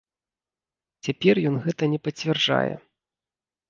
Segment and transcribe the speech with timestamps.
[1.09, 2.69] Цяпер ён гэта не пацвярджае.